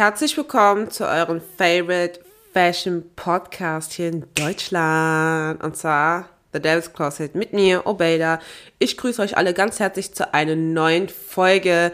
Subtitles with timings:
[0.00, 2.20] Herzlich willkommen zu eurem Favorite
[2.54, 5.62] Fashion Podcast hier in Deutschland.
[5.62, 8.40] Und zwar The Devil's Closet mit mir, Obeida.
[8.78, 11.92] Ich grüße euch alle ganz herzlich zu einer neuen Folge.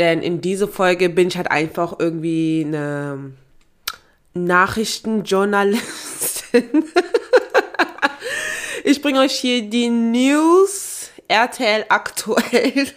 [0.00, 3.34] Denn in dieser Folge bin ich halt einfach irgendwie eine
[4.32, 6.64] Nachrichtenjournalistin.
[8.82, 12.88] ich bringe euch hier die News RTL aktuell.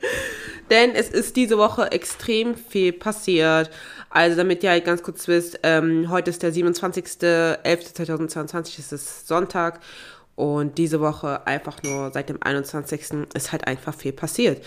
[0.70, 3.70] Denn es ist diese Woche extrem viel passiert.
[4.16, 9.80] Also damit ihr halt ganz kurz wisst, ähm, heute ist der 27.11.2022, es ist Sonntag.
[10.36, 13.26] Und diese Woche einfach nur seit dem 21.
[13.34, 14.64] ist halt einfach viel passiert.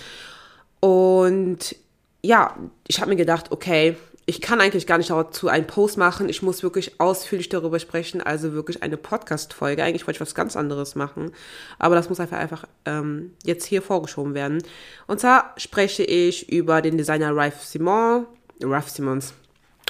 [0.81, 1.75] Und
[2.21, 2.55] ja,
[2.87, 6.29] ich habe mir gedacht, okay, ich kann eigentlich gar nicht dazu einen Post machen.
[6.29, 9.83] Ich muss wirklich ausführlich darüber sprechen, also wirklich eine Podcast-Folge.
[9.83, 11.31] Eigentlich wollte ich was ganz anderes machen,
[11.79, 14.61] aber das muss einfach, einfach ähm, jetzt hier vorgeschoben werden.
[15.07, 18.27] Und zwar spreche ich über den Designer Ralph Simon,
[18.61, 19.33] Ralph Simons,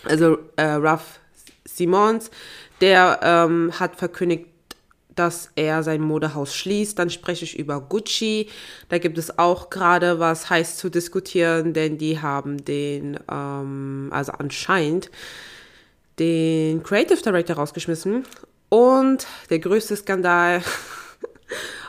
[0.05, 1.19] also äh, Ralph
[1.65, 2.31] Simons,
[2.81, 4.45] der ähm, hat verkündigt,
[5.15, 6.97] dass er sein Modehaus schließt.
[6.97, 8.47] Dann spreche ich über Gucci.
[8.87, 14.31] Da gibt es auch gerade was heiß zu diskutieren, denn die haben den, ähm, also
[14.31, 15.11] anscheinend,
[16.19, 18.25] den Creative Director rausgeschmissen.
[18.69, 20.61] Und der größte Skandal.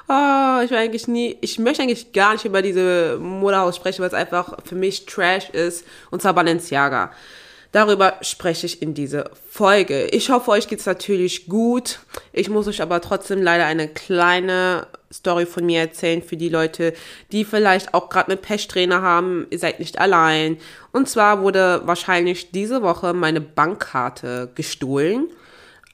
[0.08, 4.08] oh, ich will eigentlich nie, ich möchte eigentlich gar nicht über diese Modehaus sprechen, weil
[4.08, 5.84] es einfach für mich Trash ist.
[6.11, 7.12] Und zwar Balenciaga.
[7.72, 10.06] Darüber spreche ich in dieser Folge.
[10.06, 12.00] Ich hoffe, euch geht's natürlich gut.
[12.33, 16.95] Ich muss euch aber trotzdem leider eine kleine Story von mir erzählen für die Leute,
[17.30, 19.47] die vielleicht auch gerade eine Pechtrainer haben.
[19.50, 20.58] Ihr seid nicht allein.
[20.91, 25.28] Und zwar wurde wahrscheinlich diese Woche meine Bankkarte gestohlen.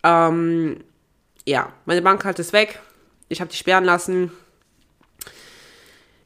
[0.02, 0.82] Ähm,
[1.46, 2.80] ja, meine Bankkarte ist weg.
[3.28, 4.30] Ich habe die sperren lassen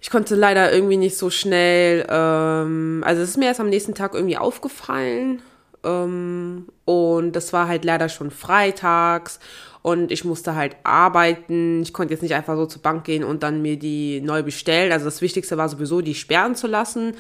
[0.01, 3.95] ich konnte leider irgendwie nicht so schnell, ähm, also es ist mir erst am nächsten
[3.95, 5.43] Tag irgendwie aufgefallen.
[5.85, 9.41] Ähm, und das war halt leider schon freitags
[9.83, 11.83] und ich musste halt arbeiten.
[11.83, 14.93] Ich konnte jetzt nicht einfach so zur Bank gehen und dann mir die neu bestellen.
[14.93, 17.15] Also das Wichtigste war sowieso, die sperren zu lassen.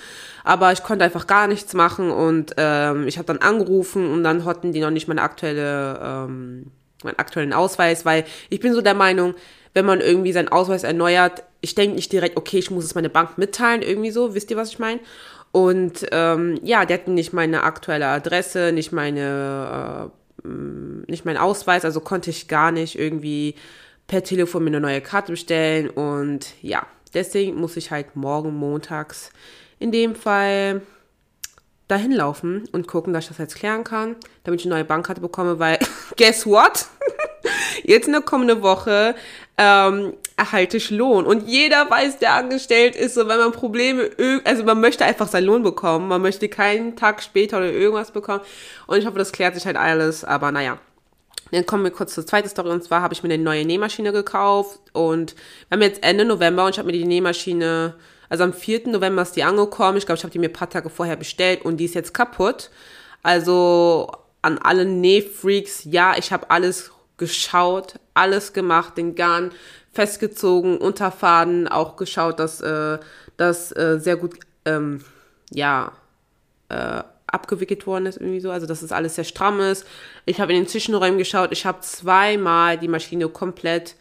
[0.45, 4.45] Aber ich konnte einfach gar nichts machen und ähm, ich habe dann angerufen und dann
[4.47, 6.71] hatten die noch nicht meine aktuelle, ähm,
[7.03, 9.35] meinen aktuellen Ausweis, weil ich bin so der Meinung,
[9.75, 13.11] wenn man irgendwie seinen Ausweis erneuert, ich denke nicht direkt, okay, ich muss es meine
[13.11, 15.01] Bank mitteilen, irgendwie so, wisst ihr, was ich meine?
[15.53, 20.11] Und ähm, ja, die hatten nicht meine aktuelle Adresse, nicht meine,
[20.45, 20.49] äh,
[21.09, 23.57] nicht mein Ausweis, also konnte ich gar nicht irgendwie
[24.07, 25.91] per Telefon mir eine neue Karte bestellen.
[25.91, 29.31] Und ja, deswegen muss ich halt morgen montags
[29.79, 30.83] in dem Fall
[31.89, 34.15] dahin laufen und gucken, dass ich das jetzt klären kann,
[34.45, 35.79] damit ich eine neue Bankkarte bekomme, weil
[36.17, 36.87] guess what?
[37.83, 39.15] jetzt in der kommenden Woche
[39.61, 41.27] ähm, erhalte ich Lohn.
[41.27, 44.11] Und jeder weiß, der angestellt ist, so wenn man Probleme,
[44.45, 48.41] also man möchte einfach seinen Lohn bekommen, man möchte keinen Tag später oder irgendwas bekommen.
[48.87, 50.79] Und ich hoffe, das klärt sich halt alles, aber naja.
[51.53, 54.13] Dann kommen wir kurz zur zweiten Story und zwar habe ich mir eine neue Nähmaschine
[54.13, 55.35] gekauft und
[55.69, 57.97] wir haben jetzt Ende November und ich habe mir die Nähmaschine,
[58.29, 58.87] also am 4.
[58.89, 59.99] November ist die angekommen.
[59.99, 62.15] Ich glaube, ich habe die mir ein paar Tage vorher bestellt und die ist jetzt
[62.15, 62.71] kaputt.
[63.25, 69.51] Also an alle Nähfreaks, ja, ich habe alles geschaut, alles gemacht, den Garn
[69.93, 72.99] festgezogen, Unterfaden auch geschaut, dass äh,
[73.37, 75.03] das äh, sehr gut, ähm,
[75.51, 75.93] ja,
[76.69, 78.51] äh, abgewickelt worden ist, irgendwie so.
[78.51, 79.87] Also, dass es alles sehr stramm ist.
[80.27, 81.53] Ich habe in den Zwischenräumen geschaut.
[81.53, 83.97] Ich habe zweimal die Maschine komplett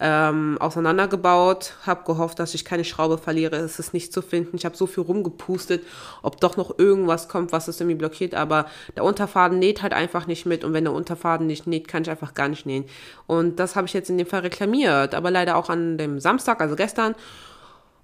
[0.00, 3.56] ähm, auseinandergebaut, habe gehofft, dass ich keine Schraube verliere.
[3.56, 4.56] Es ist nicht zu finden.
[4.56, 5.84] Ich habe so viel rumgepustet,
[6.22, 8.34] ob doch noch irgendwas kommt, was es irgendwie blockiert.
[8.34, 8.66] Aber
[8.96, 10.64] der Unterfaden näht halt einfach nicht mit.
[10.64, 12.86] Und wenn der Unterfaden nicht näht, kann ich einfach gar nicht nähen.
[13.26, 15.14] Und das habe ich jetzt in dem Fall reklamiert.
[15.14, 17.14] Aber leider auch an dem Samstag, also gestern.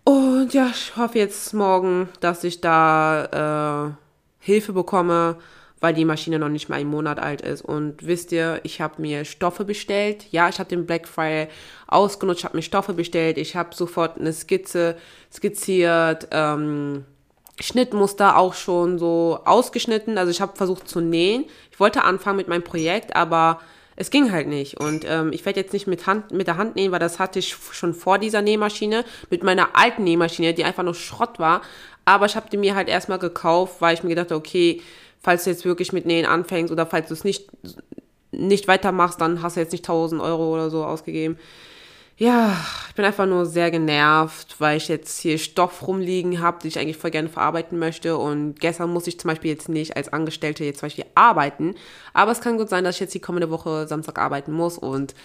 [0.04, 3.92] Und ja, ich hoffe jetzt morgen, dass ich da äh,
[4.38, 5.36] Hilfe bekomme
[5.81, 7.62] weil die Maschine noch nicht mal einen Monat alt ist.
[7.62, 10.26] Und wisst ihr, ich habe mir Stoffe bestellt.
[10.31, 11.48] Ja, ich habe den Black Friday
[11.87, 13.38] ausgenutzt, habe mir Stoffe bestellt.
[13.38, 14.97] Ich habe sofort eine Skizze
[15.32, 16.28] skizziert.
[16.31, 17.04] Ähm,
[17.60, 20.19] Schnittmuster auch schon so ausgeschnitten.
[20.19, 21.45] Also ich habe versucht zu nähen.
[21.71, 23.60] Ich wollte anfangen mit meinem Projekt, aber
[23.97, 24.78] es ging halt nicht.
[24.78, 27.39] Und ähm, ich werde jetzt nicht mit, Hand, mit der Hand nähen, weil das hatte
[27.39, 31.62] ich schon vor dieser Nähmaschine, mit meiner alten Nähmaschine, die einfach nur Schrott war.
[32.04, 34.83] Aber ich habe die mir halt erstmal gekauft, weil ich mir gedacht okay,
[35.26, 37.48] falls du jetzt wirklich mit Nähen anfängst oder falls du es nicht,
[38.30, 41.36] nicht weitermachst, dann hast du jetzt nicht 1000 Euro oder so ausgegeben.
[42.16, 42.56] Ja,
[42.88, 46.78] ich bin einfach nur sehr genervt, weil ich jetzt hier Stoff rumliegen habe, den ich
[46.78, 48.16] eigentlich voll gerne verarbeiten möchte.
[48.16, 51.74] Und gestern muss ich zum Beispiel jetzt nicht als Angestellte jetzt zum Beispiel arbeiten.
[52.14, 55.16] Aber es kann gut sein, dass ich jetzt die kommende Woche Samstag arbeiten muss und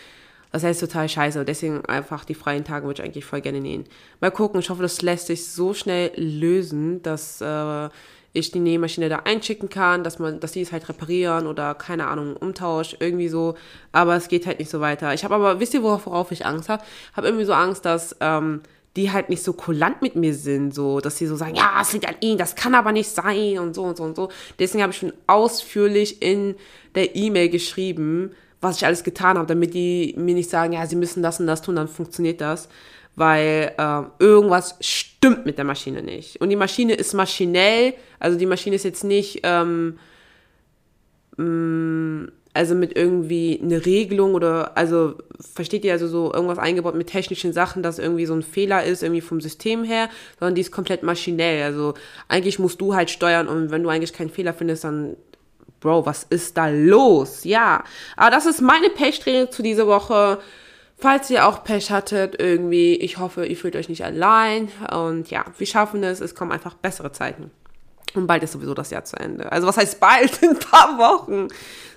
[0.51, 1.45] das heißt total scheiße.
[1.45, 3.85] Deswegen einfach die freien Tage würde ich eigentlich voll gerne nähen.
[4.19, 7.89] Mal gucken, ich hoffe, das lässt sich so schnell lösen, dass äh,
[8.33, 12.07] ich die Nähmaschine da einschicken kann, dass man, dass die es halt reparieren oder keine
[12.07, 13.55] Ahnung, Umtausch, irgendwie so.
[13.91, 15.13] Aber es geht halt nicht so weiter.
[15.13, 16.83] Ich habe aber, wisst ihr, worauf ich Angst habe?
[17.13, 18.61] Habe irgendwie so Angst, dass ähm,
[18.95, 21.93] die halt nicht so kulant mit mir sind, so, dass sie so sagen, ja, es
[21.93, 24.29] liegt an ihnen, das kann aber nicht sein und so und so und so.
[24.59, 26.55] Deswegen habe ich schon ausführlich in
[26.95, 30.95] der E-Mail geschrieben, was ich alles getan habe, damit die mir nicht sagen, ja, sie
[30.95, 32.69] müssen das und das tun, dann funktioniert das.
[33.15, 36.39] Weil äh, irgendwas stimmt mit der Maschine nicht.
[36.41, 39.99] Und die Maschine ist maschinell, also die Maschine ist jetzt nicht, ähm,
[41.37, 45.15] mm, also mit irgendwie eine Regelung oder, also
[45.53, 49.03] versteht ihr also so irgendwas eingebaut mit technischen Sachen, dass irgendwie so ein Fehler ist,
[49.03, 50.09] irgendwie vom System her,
[50.39, 51.63] sondern die ist komplett maschinell.
[51.63, 51.93] Also
[52.27, 55.15] eigentlich musst du halt steuern und wenn du eigentlich keinen Fehler findest, dann
[55.79, 57.43] Bro, was ist da los?
[57.43, 57.83] Ja,
[58.15, 60.37] aber das ist meine Pech-Training zu dieser Woche.
[61.01, 64.69] Falls ihr auch Pech hattet, irgendwie, ich hoffe, ihr fühlt euch nicht allein.
[64.91, 66.21] Und ja, wir schaffen es.
[66.21, 67.49] Es kommen einfach bessere Zeiten.
[68.13, 69.51] Und bald ist sowieso das Jahr zu Ende.
[69.51, 70.37] Also was heißt bald?
[70.43, 71.47] In ein paar Wochen.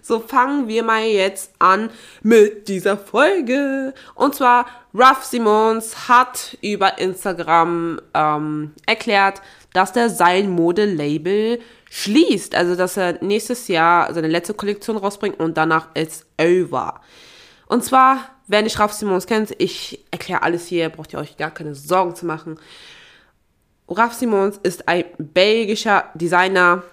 [0.00, 1.90] So fangen wir mal jetzt an
[2.22, 3.92] mit dieser Folge.
[4.14, 9.42] Und zwar, Ruff Simons hat über Instagram ähm, erklärt,
[9.74, 11.60] dass der sein Mode-Label
[11.90, 12.54] schließt.
[12.54, 17.02] Also, dass er nächstes Jahr seine letzte Kollektion rausbringt und danach ist over.
[17.74, 21.50] Und zwar, wer nicht Ralph Simons kennt, ich erkläre alles hier, braucht ihr euch gar
[21.50, 22.60] keine Sorgen zu machen.
[23.88, 26.84] Ralph Simons ist ein belgischer Designer,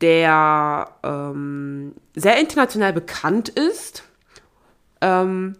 [0.00, 4.02] der ähm, sehr international bekannt ist.
[5.00, 5.54] Ähm,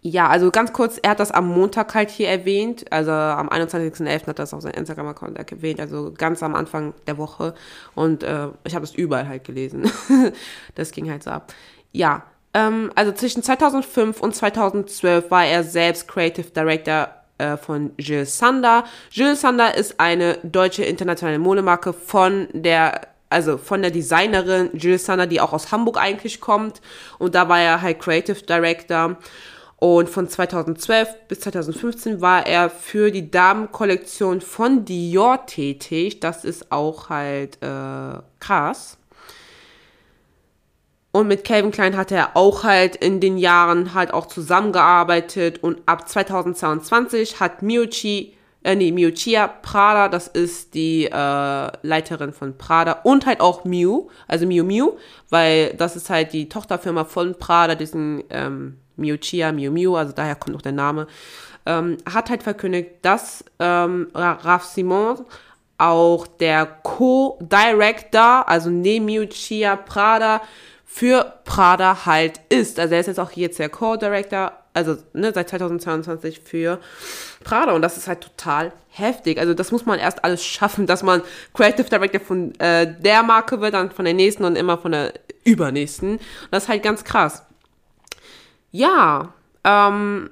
[0.00, 4.20] ja, also ganz kurz, er hat das am Montag halt hier erwähnt, also am 21.11.
[4.20, 7.52] hat er das auf seinem Instagram-Account erwähnt, also ganz am Anfang der Woche
[7.94, 9.90] und äh, ich habe es überall halt gelesen.
[10.74, 11.52] das ging halt so ab.
[11.92, 17.08] Ja, ähm, also zwischen 2005 und 2012 war er selbst Creative Director
[17.38, 18.84] äh, von Jules Sander.
[19.10, 25.26] Jules Sander ist eine deutsche internationale Modemarke von der also von der Designerin Jules Sander,
[25.26, 26.80] die auch aus Hamburg eigentlich kommt
[27.18, 29.18] und da war er halt Creative Director
[29.80, 36.18] und von 2012 bis 2015 war er für die Damenkollektion von Dior tätig.
[36.18, 38.97] Das ist auch halt äh, krass.
[41.18, 45.64] Und mit Calvin Klein hat er auch halt in den Jahren halt auch zusammengearbeitet.
[45.64, 52.56] Und ab 2022 hat Miucci, äh, nee, Miuccia Prada, das ist die äh, Leiterin von
[52.56, 54.92] Prada und halt auch Miu, also Miu Miu,
[55.28, 60.36] weil das ist halt die Tochterfirma von Prada, diesen ähm, Miuccia, Miu Miu, also daher
[60.36, 61.08] kommt noch der Name,
[61.66, 65.24] ähm, hat halt verkündigt, dass ähm, Raf Simon
[65.78, 70.42] auch der Co-Director, also neben Miuccia Prada,
[70.98, 72.80] für Prada halt ist.
[72.80, 76.80] Also er ist jetzt auch jetzt der Co-Director, also ne, seit 2022 für
[77.44, 79.38] Prada und das ist halt total heftig.
[79.38, 81.22] Also das muss man erst alles schaffen, dass man
[81.54, 85.14] Creative Director von äh, der Marke wird, dann von der nächsten und immer von der
[85.44, 86.12] übernächsten.
[86.16, 87.44] Und das ist halt ganz krass
[88.70, 89.32] ja,
[89.64, 90.30] ähm,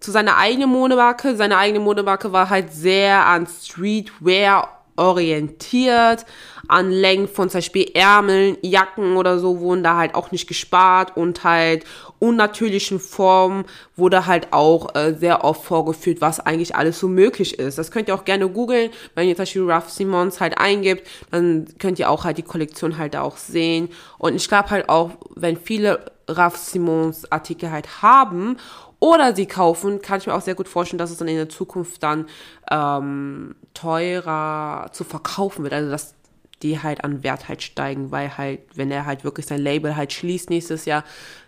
[0.00, 1.36] zu seiner eigenen Modemarke.
[1.36, 6.26] Seine eigene Modemarke war halt sehr an Streetwear orientiert,
[6.68, 11.16] an Längen von zum Beispiel Ärmeln, Jacken oder so wurden da halt auch nicht gespart
[11.16, 11.84] und halt
[12.18, 17.78] unnatürlichen Formen wurde halt auch äh, sehr oft vorgeführt, was eigentlich alles so möglich ist.
[17.78, 21.66] Das könnt ihr auch gerne googeln, wenn ihr zum Beispiel Ralph Simons halt eingibt, dann
[21.78, 25.56] könnt ihr auch halt die Kollektion halt auch sehen und ich glaube halt auch, wenn
[25.56, 28.56] viele Ralph Simons Artikel halt haben
[28.98, 31.48] oder sie kaufen, kann ich mir auch sehr gut vorstellen, dass es dann in der
[31.48, 32.26] Zukunft dann
[32.70, 35.74] ähm, teurer zu verkaufen wird.
[35.74, 36.14] Also dass
[36.62, 40.12] die halt an Wert halt steigen, weil halt, wenn er halt wirklich sein Label halt
[40.12, 41.04] schließt nächstes Jahr,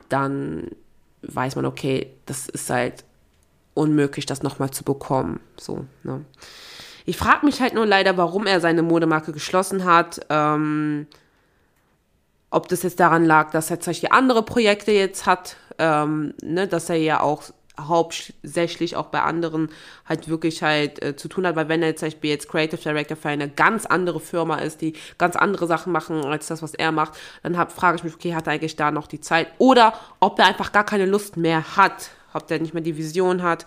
[0.09, 0.69] dann
[1.23, 3.05] weiß man, okay, das ist halt
[3.75, 5.41] unmöglich, das nochmal zu bekommen.
[5.57, 6.25] So, ne?
[7.07, 10.21] Ich frage mich halt nur leider, warum er seine Modemarke geschlossen hat.
[10.29, 11.07] Ähm,
[12.51, 16.69] ob das jetzt daran lag, dass er zum Beispiel andere Projekte jetzt hat, ähm, ne,
[16.69, 17.45] dass er ja auch
[17.79, 19.71] hauptsächlich auch bei anderen
[20.05, 22.81] halt wirklich halt äh, zu tun hat, weil wenn er jetzt zum Beispiel jetzt Creative
[22.81, 26.75] Director für eine ganz andere Firma ist, die ganz andere Sachen machen als das, was
[26.75, 29.49] er macht, dann frage ich mich, okay, hat er eigentlich da noch die Zeit?
[29.59, 33.43] Oder ob er einfach gar keine Lust mehr hat, ob der nicht mehr die Vision
[33.43, 33.67] hat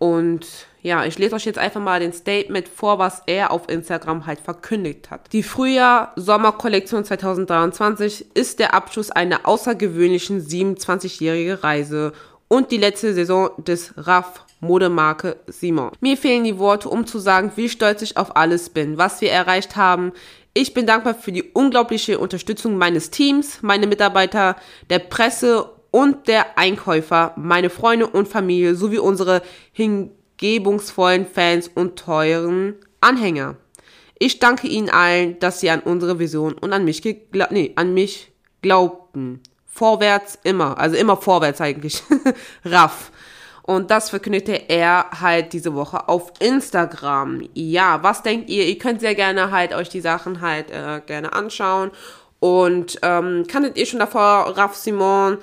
[0.00, 0.46] und
[0.80, 4.40] ja, ich lese euch jetzt einfach mal den Statement vor, was er auf Instagram halt
[4.40, 5.30] verkündigt hat.
[5.34, 12.14] Die Frühjahr-Sommerkollektion 2023 ist der Abschluss einer außergewöhnlichen 27-jährigen Reise
[12.50, 15.92] und die letzte Saison des RAF Modemarke Simon.
[16.00, 19.30] Mir fehlen die Worte, um zu sagen, wie stolz ich auf alles bin, was wir
[19.30, 20.12] erreicht haben.
[20.52, 24.56] Ich bin dankbar für die unglaubliche Unterstützung meines Teams, meine Mitarbeiter,
[24.90, 29.42] der Presse und der Einkäufer, meine Freunde und Familie sowie unsere
[29.72, 33.56] hingebungsvollen Fans und teuren Anhänger.
[34.18, 37.02] Ich danke Ihnen allen, dass Sie an unsere Vision und an mich,
[37.50, 39.40] nee, an mich glaubten.
[39.72, 42.02] Vorwärts immer, also immer vorwärts eigentlich.
[42.64, 43.10] Raff.
[43.62, 47.48] Und das verkündete er halt diese Woche auf Instagram.
[47.54, 48.66] Ja, was denkt ihr?
[48.66, 51.92] Ihr könnt sehr gerne halt euch die Sachen halt äh, gerne anschauen.
[52.40, 55.38] Und ähm, kanntet ihr schon davor Raff Simon?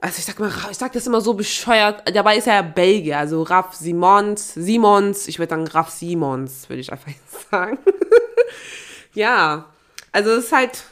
[0.00, 2.02] Also ich sag mal, ich sag das immer so bescheuert.
[2.14, 5.28] Dabei ist er ja Belgier, also Raff Simons, Simons.
[5.28, 7.12] Ich würde sagen Raff Simons, würde ich einfach
[7.50, 7.78] sagen.
[9.14, 9.66] ja,
[10.10, 10.84] also es ist halt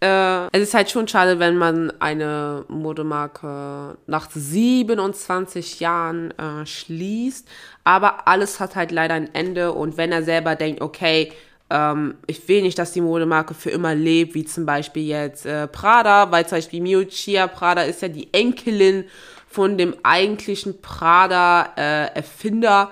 [0.00, 7.48] äh, es ist halt schon schade, wenn man eine Modemarke nach 27 Jahren äh, schließt.
[7.84, 9.72] Aber alles hat halt leider ein Ende.
[9.72, 11.32] Und wenn er selber denkt, okay,
[11.70, 15.66] ähm, ich will nicht, dass die Modemarke für immer lebt, wie zum Beispiel jetzt äh,
[15.66, 19.04] Prada, weil zum Beispiel Miuccia Prada ist ja die Enkelin
[19.48, 22.90] von dem eigentlichen Prada-Erfinder.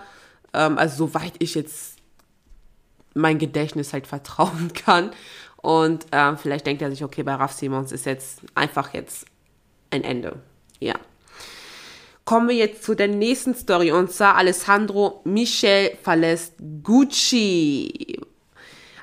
[0.53, 1.95] Äh, ähm, also soweit ich jetzt
[3.15, 5.11] mein Gedächtnis halt vertrauen kann.
[5.65, 9.25] Und äh, vielleicht denkt er sich, okay, bei Raf Simons ist jetzt einfach jetzt
[9.91, 10.37] ein Ende.
[10.79, 10.95] Ja.
[12.27, 16.53] Kommen wir jetzt zu der nächsten Story und zwar Alessandro Michel verlässt
[16.83, 18.21] Gucci.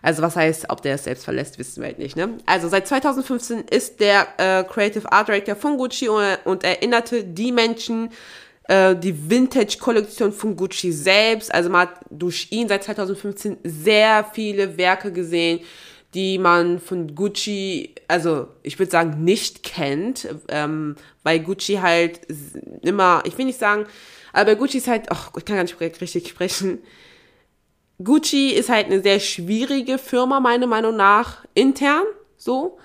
[0.04, 2.16] Also was heißt, ob der es selbst verlässt, wissen wir halt nicht.
[2.16, 2.38] Ne?
[2.46, 7.52] Also seit 2015 ist der äh, Creative Art Director von Gucci und, und erinnerte die
[7.52, 8.12] Menschen,
[8.68, 11.52] äh, die Vintage-Kollektion von Gucci selbst.
[11.52, 15.62] Also man hat durch ihn seit 2015 sehr viele Werke gesehen,
[16.14, 22.22] die man von Gucci, also ich würde sagen, nicht kennt, ähm, weil Gucci halt
[22.82, 23.86] immer, ich will nicht sagen,
[24.34, 26.80] aber Gucci ist halt, ach, ich kann gar nicht richtig sprechen.
[28.04, 32.04] Gucci ist halt eine sehr schwierige Firma, meiner Meinung nach, intern,
[32.38, 32.78] so,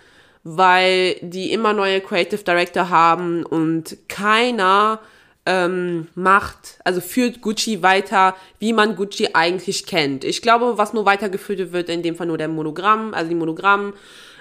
[0.44, 5.00] weil die immer neue Creative Director haben und keiner
[5.46, 10.24] ähm, macht, also führt Gucci weiter, wie man Gucci eigentlich kennt.
[10.24, 13.94] Ich glaube, was nur weitergeführt wird, in dem Fall nur der Monogramm, also die Monogramm,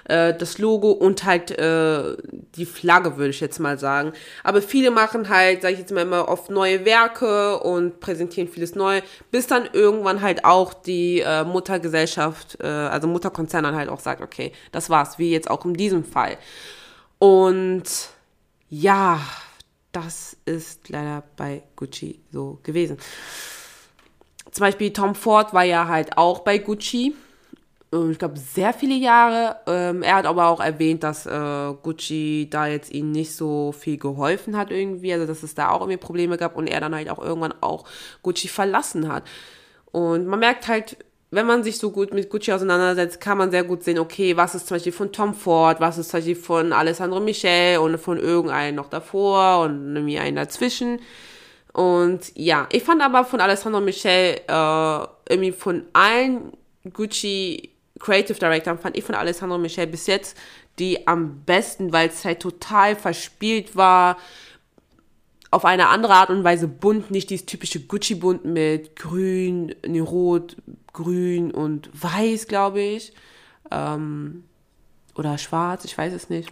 [0.08, 2.16] äh, das Logo und halt äh,
[2.56, 4.12] die Flagge, würde ich jetzt mal sagen.
[4.42, 8.74] Aber viele machen halt, sage ich jetzt mal immer, oft neue Werke und präsentieren vieles
[8.74, 14.00] neu, bis dann irgendwann halt auch die äh, Muttergesellschaft, äh, also Mutterkonzern dann halt auch
[14.00, 16.36] sagt, okay, das war's, wie jetzt auch in diesem Fall.
[17.18, 17.84] Und
[18.68, 19.20] ja,
[19.96, 22.98] das ist leider bei Gucci so gewesen.
[24.50, 27.14] Zum Beispiel Tom Ford war ja halt auch bei Gucci.
[28.10, 29.56] Ich glaube, sehr viele Jahre.
[29.66, 33.96] Ähm, er hat aber auch erwähnt, dass äh, Gucci da jetzt ihm nicht so viel
[33.96, 35.14] geholfen hat irgendwie.
[35.14, 37.84] Also, dass es da auch irgendwie Probleme gab und er dann halt auch irgendwann auch
[38.22, 39.24] Gucci verlassen hat.
[39.92, 40.98] Und man merkt halt,
[41.36, 44.54] wenn man sich so gut mit Gucci auseinandersetzt, kann man sehr gut sehen, okay, was
[44.54, 48.18] ist zum Beispiel von Tom Ford, was ist zum Beispiel von Alessandro Michel und von
[48.18, 50.98] irgendeinem noch davor und irgendwie einen dazwischen.
[51.72, 56.52] Und ja, ich fand aber von Alessandro Michel äh, irgendwie von allen
[56.92, 60.36] Gucci Creative Directors fand ich von Alessandro Michel bis jetzt
[60.78, 64.18] die am besten, weil es halt total verspielt war
[65.50, 70.56] auf eine andere Art und Weise bunt, nicht dieses typische Gucci-Bunt mit grün, nee, rot,
[70.92, 73.12] grün und weiß, glaube ich.
[73.70, 74.44] Ähm,
[75.14, 76.50] oder schwarz, ich weiß es nicht.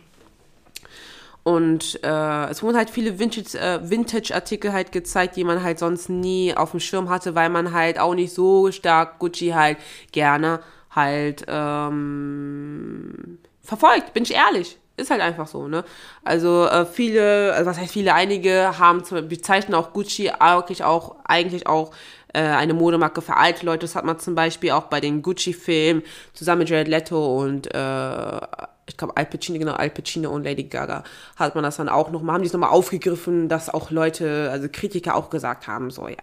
[1.42, 6.08] Und äh, es wurden halt viele Vintage, äh, Vintage-Artikel halt gezeigt, die man halt sonst
[6.08, 9.76] nie auf dem Schirm hatte, weil man halt auch nicht so stark Gucci halt
[10.10, 10.60] gerne
[10.90, 14.78] halt ähm, verfolgt, bin ich ehrlich.
[14.96, 15.84] Ist halt einfach so, ne?
[16.22, 21.16] Also äh, viele, also was heißt viele, einige haben zum, bezeichnen auch Gucci eigentlich auch,
[21.24, 21.90] eigentlich auch
[22.32, 23.80] äh, eine Modemarke für alte Leute.
[23.80, 28.40] Das hat man zum Beispiel auch bei den Gucci-Filmen zusammen mit Jared Leto und äh,
[28.86, 31.04] ich glaube Al Pacino, genau, Al Pacino und Lady Gaga
[31.36, 34.68] hat man das dann auch nochmal, haben die es nochmal aufgegriffen, dass auch Leute, also
[34.70, 36.16] Kritiker auch gesagt haben, so ja,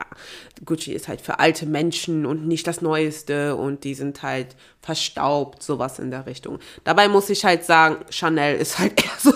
[0.65, 5.63] Gucci ist halt für alte Menschen und nicht das Neueste und die sind halt verstaubt,
[5.63, 6.59] sowas in der Richtung.
[6.83, 9.31] Dabei muss ich halt sagen, Chanel ist halt eher so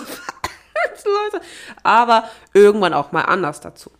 [1.06, 1.44] Leute,
[1.82, 3.90] aber irgendwann auch mal anders dazu.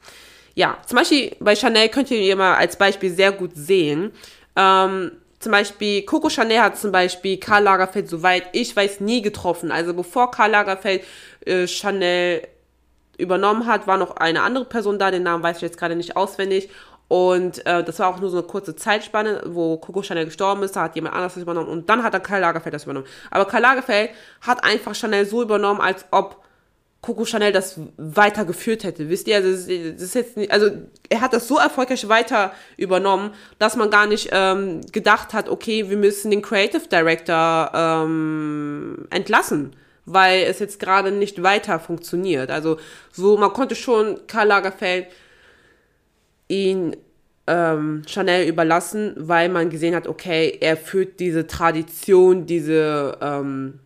[0.54, 4.12] Ja, zum Beispiel bei Chanel könnt ihr mal als Beispiel sehr gut sehen,
[4.56, 5.12] ähm,
[5.47, 9.71] zum Beispiel Coco Chanel hat zum Beispiel Karl Lagerfeld, soweit ich weiß, nie getroffen.
[9.71, 11.05] Also bevor Karl Lagerfeld
[11.45, 12.43] äh, Chanel
[13.17, 16.17] übernommen hat, war noch eine andere Person da, den Namen weiß ich jetzt gerade nicht
[16.17, 16.69] auswendig.
[17.07, 20.75] Und äh, das war auch nur so eine kurze Zeitspanne, wo Coco Chanel gestorben ist,
[20.75, 23.07] da hat jemand anderes das übernommen und dann hat dann Karl Lagerfeld das übernommen.
[23.31, 24.11] Aber Karl Lagerfeld
[24.41, 26.43] hat einfach Chanel so übernommen, als ob
[27.07, 29.09] Coco Chanel das weitergeführt hätte.
[29.09, 30.71] Wisst ihr, also das ist jetzt nicht, also
[31.09, 35.89] er hat das so erfolgreich weiter übernommen, dass man gar nicht ähm, gedacht hat, okay,
[35.89, 42.51] wir müssen den Creative Director ähm, entlassen, weil es jetzt gerade nicht weiter funktioniert.
[42.51, 42.77] Also
[43.13, 45.07] so, man konnte schon Karl Lagerfeld
[46.49, 46.97] ihn
[47.47, 53.79] ähm, Chanel überlassen, weil man gesehen hat, okay, er führt diese Tradition, diese ähm,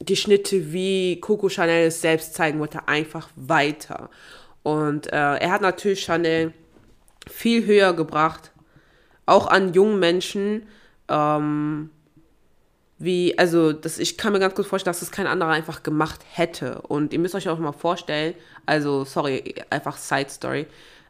[0.00, 4.10] die Schnitte, wie Coco Chanel es selbst zeigen wollte, einfach weiter.
[4.62, 6.52] Und äh, er hat natürlich Chanel
[7.28, 8.50] viel höher gebracht,
[9.26, 10.66] auch an jungen Menschen.
[11.08, 11.90] Ähm,
[12.98, 16.20] wie, also, das, ich kann mir ganz gut vorstellen, dass es kein anderer einfach gemacht
[16.32, 16.82] hätte.
[16.82, 18.34] Und ihr müsst euch auch mal vorstellen,
[18.66, 20.66] also, sorry, einfach Side Story.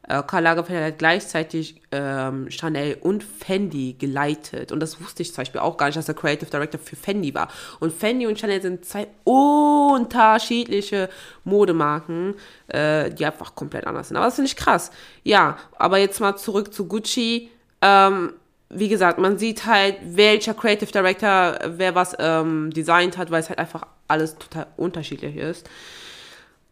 [0.09, 4.73] Äh, Karl Lagerfeld hat gleichzeitig ähm, Chanel und Fendi geleitet.
[4.73, 7.35] Und das wusste ich zum Beispiel auch gar nicht, dass er Creative Director für Fendi
[7.35, 7.49] war.
[7.81, 11.11] Und Fendi und Chanel sind zwei unterschiedliche
[11.45, 12.35] Modemarken,
[12.69, 14.17] äh, die einfach komplett anders sind.
[14.17, 14.91] Aber das finde ich krass.
[15.23, 17.51] Ja, aber jetzt mal zurück zu Gucci.
[17.83, 18.33] Ähm,
[18.71, 23.49] wie gesagt, man sieht halt, welcher Creative Director wer was ähm, designt hat, weil es
[23.49, 25.69] halt einfach alles total unterschiedlich ist.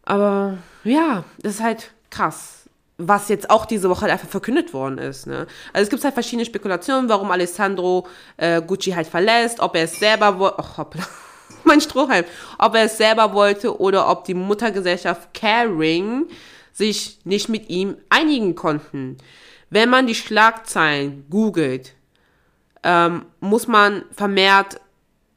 [0.03, 2.58] Aber ja, das ist halt krass
[2.99, 5.25] was jetzt auch diese Woche halt einfach verkündet worden ist.
[5.25, 5.47] Ne?
[5.71, 9.97] Also es gibt halt verschiedene Spekulationen, warum Alessandro äh, Gucci halt verlässt, ob er es
[9.97, 11.07] selber wollte, oh, hoppla,
[11.63, 12.25] mein Strohhalm,
[12.59, 16.27] ob er es selber wollte oder ob die Muttergesellschaft Caring
[16.73, 19.17] sich nicht mit ihm einigen konnten.
[19.69, 21.95] Wenn man die Schlagzeilen googelt,
[22.83, 24.81] ähm, muss man vermehrt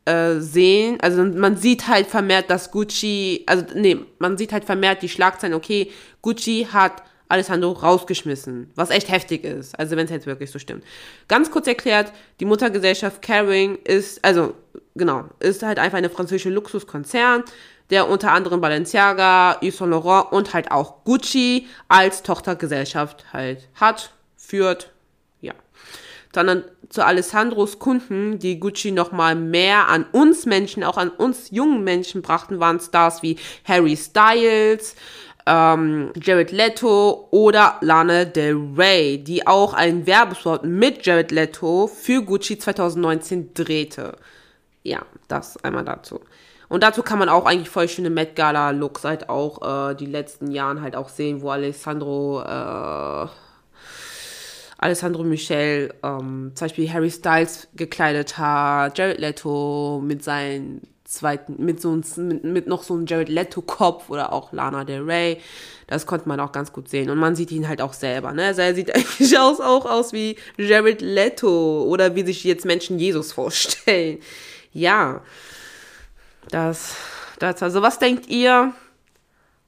[0.04, 5.02] äh, sehen, also man sieht halt vermehrt, dass Gucci, also nee, man sieht halt vermehrt
[5.02, 5.92] die Schlagzeilen, okay,
[6.23, 10.84] Gucci hat Alessandro rausgeschmissen, was echt heftig ist, also wenn es jetzt wirklich so stimmt.
[11.28, 14.54] Ganz kurz erklärt, die Muttergesellschaft Caring ist, also
[14.94, 17.42] genau, ist halt einfach eine französische Luxuskonzern,
[17.88, 24.12] der unter anderem Balenciaga, Yves Saint Laurent und halt auch Gucci als Tochtergesellschaft halt hat,
[24.36, 24.92] führt,
[25.40, 25.54] ja.
[26.34, 31.82] Sondern zu Alessandros Kunden, die Gucci nochmal mehr an uns Menschen, auch an uns jungen
[31.82, 34.94] Menschen brachten, waren Stars wie Harry Styles,
[35.46, 42.22] ähm, Jared Leto oder Lana Del Rey, die auch einen Werbespot mit Jared Leto für
[42.22, 44.16] Gucci 2019 drehte.
[44.82, 46.20] Ja, das einmal dazu.
[46.68, 50.07] Und dazu kann man auch eigentlich voll schöne Met Gala Looks halt auch äh, die
[50.07, 53.26] letzten Jahren halt auch sehen, wo Alessandro äh,
[54.78, 61.81] Alessandro Michel ähm, zum Beispiel Harry Styles gekleidet hat, Jared Leto mit seinen zweiten, mit
[61.81, 65.40] so mit, mit noch so einem Jared Leto-Kopf oder auch Lana Del Rey.
[65.87, 67.11] Das konnte man auch ganz gut sehen.
[67.11, 68.46] Und man sieht ihn halt auch selber, ne?
[68.46, 72.98] Also er sieht eigentlich aus, auch aus wie Jared Leto oder wie sich jetzt Menschen
[72.98, 74.18] Jesus vorstellen.
[74.72, 75.22] Ja.
[76.51, 76.96] Das,
[77.38, 78.72] das, also was denkt ihr?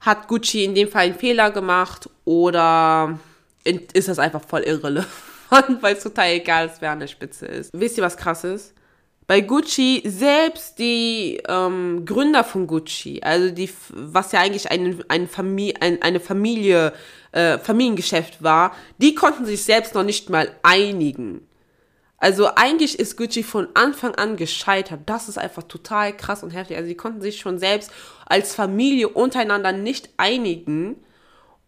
[0.01, 3.17] Hat Gucci in dem Fall einen Fehler gemacht oder
[3.63, 5.07] ist das einfach voll irrelevant,
[5.81, 7.71] weil es total egal ist, wer an der Spitze ist?
[7.73, 8.74] Wisst ihr, was krass ist?
[9.27, 15.27] Bei Gucci selbst die ähm, Gründer von Gucci, also die, was ja eigentlich eine, eine
[15.27, 16.93] Familie, ein, eine Familie,
[17.31, 21.47] äh, Familiengeschäft war, die konnten sich selbst noch nicht mal einigen.
[22.17, 25.01] Also eigentlich ist Gucci von Anfang an gescheitert.
[25.05, 26.77] Das ist einfach total krass und heftig.
[26.77, 27.91] Also die konnten sich schon selbst
[28.25, 30.95] als Familie untereinander nicht einigen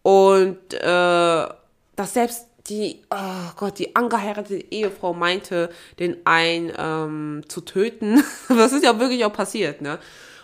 [0.02, 1.48] und äh,
[1.96, 8.22] das selbst die, oh Gott, die angeheiratete Ehefrau meinte, den einen ähm, zu töten.
[8.48, 9.98] das ist ja wirklich auch passiert, ne?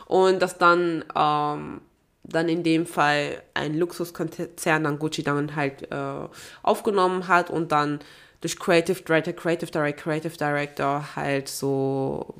[0.06, 1.80] Und dass dann, ähm,
[2.22, 6.28] dann in dem Fall ein Luxuskonzern dann Gucci dann halt äh,
[6.62, 8.00] aufgenommen hat und dann
[8.40, 12.34] durch Creative Director, Creative Director, Creative Director halt so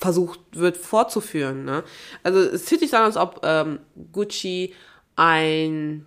[0.00, 1.64] versucht wird fortzuführen.
[1.64, 1.84] Ne?
[2.22, 3.78] Also es fühlt sich an, als ob ähm,
[4.12, 4.74] Gucci
[5.14, 6.04] ein,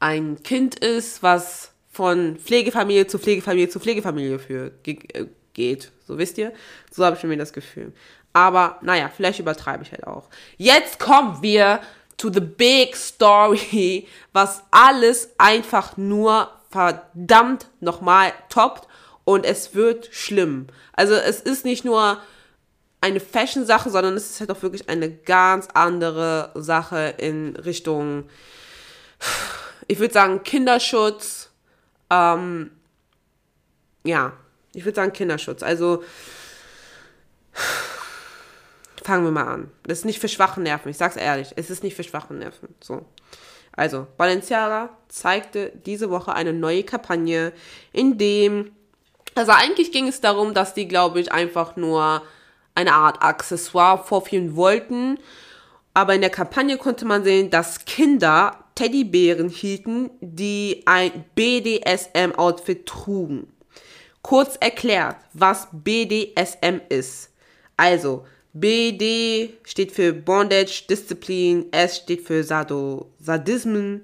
[0.00, 5.92] ein Kind ist, was von Pflegefamilie zu Pflegefamilie zu Pflegefamilie führt, äh, geht.
[6.06, 6.52] So wisst ihr?
[6.90, 7.92] So habe ich mir das Gefühl.
[8.32, 10.28] Aber naja, vielleicht übertreibe ich halt auch.
[10.56, 11.80] Jetzt kommen wir
[12.16, 18.88] to the big story, was alles einfach nur verdammt nochmal toppt
[19.24, 20.68] und es wird schlimm.
[20.94, 22.18] Also es ist nicht nur
[23.02, 28.24] eine Fashion-Sache, sondern es ist halt auch wirklich eine ganz andere Sache in Richtung,
[29.88, 31.51] ich würde sagen, Kinderschutz,
[32.12, 32.70] ähm,
[34.04, 34.32] ja,
[34.74, 35.62] ich würde sagen Kinderschutz.
[35.62, 36.02] Also
[39.02, 39.70] fangen wir mal an.
[39.84, 40.90] Das ist nicht für schwache Nerven.
[40.90, 42.74] Ich sag's ehrlich, es ist nicht für schwache Nerven.
[42.80, 43.06] So.
[43.74, 47.52] Also, Balenciaga zeigte diese Woche eine neue Kampagne,
[47.92, 48.72] in dem,
[49.34, 52.22] also eigentlich ging es darum, dass die, glaube ich, einfach nur
[52.74, 55.18] eine Art Accessoire vorführen wollten.
[55.94, 63.52] Aber in der Kampagne konnte man sehen, dass Kinder Teddybären hielten, die ein BDSM-Outfit trugen.
[64.22, 67.30] Kurz erklärt, was BDSM ist.
[67.76, 74.02] Also, BD steht für Bondage, Disziplin, S steht für Sado, Sadismen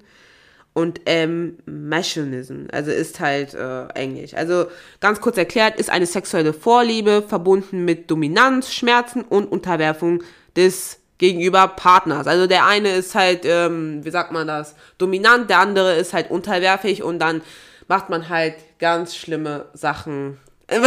[0.73, 1.57] und M.
[1.65, 4.33] Mechanism, also ist halt äh, Englisch.
[4.33, 4.67] Also
[5.01, 10.23] ganz kurz erklärt, ist eine sexuelle Vorliebe verbunden mit Dominanz, Schmerzen und Unterwerfung
[10.55, 12.25] des gegenüber Partners.
[12.25, 16.31] Also der eine ist halt, ähm, wie sagt man das, dominant, der andere ist halt
[16.31, 17.41] unterwerfig und dann
[17.87, 20.39] macht man halt ganz schlimme Sachen.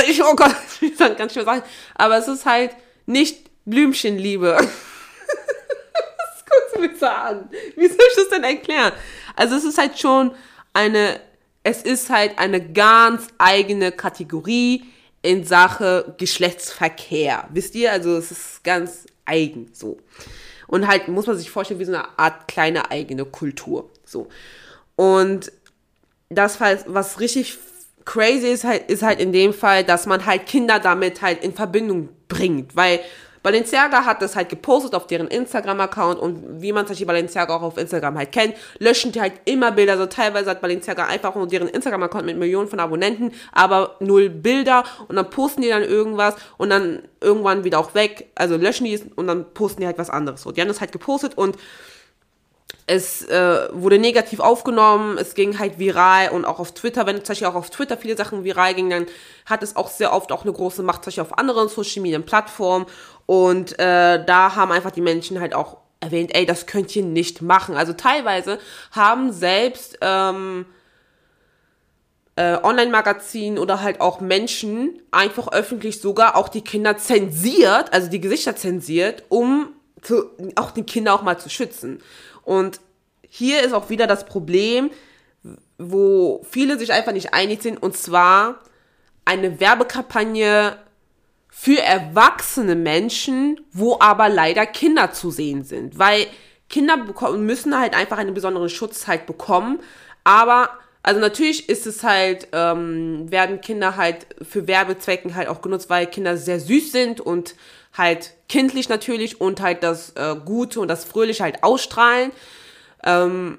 [0.09, 1.63] Ich, oh Gott, ich sag ganz schlimme Sachen.
[1.95, 2.71] Aber es ist halt
[3.07, 4.57] nicht Blümchenliebe.
[4.59, 7.49] das guckst du mich so an.
[7.77, 8.93] Wie soll ich das denn erklären?
[9.37, 10.35] Also es ist halt schon
[10.73, 11.21] eine,
[11.63, 14.85] es ist halt eine ganz eigene Kategorie
[15.23, 17.49] in Sache Geschlechtsverkehr.
[17.53, 17.93] Wisst ihr?
[17.93, 19.99] Also es ist ganz eigen so.
[20.67, 23.91] Und halt muss man sich vorstellen wie so eine Art kleine eigene Kultur.
[24.05, 24.29] So.
[24.97, 25.53] Und
[26.29, 27.59] das, was richtig
[28.05, 31.55] crazy ist, halt, ist halt in dem Fall, dass man halt Kinder damit halt in
[31.55, 33.01] Verbindung bringt, weil
[33.43, 37.63] Balenciaga hat das halt gepostet auf deren Instagram-Account und wie man zum Beispiel Balenciaga auch
[37.63, 39.99] auf Instagram halt kennt, löschen die halt immer Bilder.
[39.99, 44.85] So teilweise hat Balenciaga einfach nur deren Instagram-Account mit Millionen von Abonnenten, aber null Bilder
[45.09, 48.31] und dann posten die dann irgendwas und dann irgendwann wieder auch weg.
[48.35, 50.43] Also löschen die es und dann posten die halt was anderes.
[50.43, 51.57] So, die haben das halt gepostet und
[52.87, 57.33] es äh, wurde negativ aufgenommen, es ging halt viral und auch auf Twitter, wenn zum
[57.33, 59.07] Beispiel auch auf Twitter viele Sachen viral gingen, dann
[59.47, 62.19] hat es auch sehr oft auch eine große Macht, zum Beispiel auf anderen Social Media
[62.19, 62.87] Plattformen
[63.33, 67.41] und äh, da haben einfach die Menschen halt auch erwähnt, ey, das könnt ihr nicht
[67.41, 67.77] machen.
[67.77, 68.59] Also teilweise
[68.91, 70.67] haben selbst ähm,
[72.37, 78.21] äh, Online-Magazinen oder halt auch Menschen einfach öffentlich sogar auch die Kinder zensiert, also die
[78.21, 79.69] Gesichter zensiert, um
[80.03, 80.25] zu,
[80.57, 82.03] auch die Kinder auch mal zu schützen.
[82.43, 82.81] Und
[83.27, 84.91] hier ist auch wieder das Problem,
[85.79, 88.61] wo viele sich einfach nicht einig sind, und zwar
[89.25, 90.77] eine Werbekampagne
[91.55, 95.99] für erwachsene Menschen, wo aber leider Kinder zu sehen sind.
[95.99, 96.27] Weil
[96.71, 99.79] Kinder bekommen, müssen halt einfach einen besonderen Schutz halt bekommen.
[100.25, 100.71] Aber,
[101.03, 106.07] also natürlich ist es halt, ähm, werden Kinder halt für Werbezwecken halt auch genutzt, weil
[106.07, 107.55] Kinder sehr süß sind und
[107.93, 112.33] halt kindlich natürlich und halt das äh, Gute und das Fröhliche halt ausstrahlen.
[113.05, 113.59] Ähm,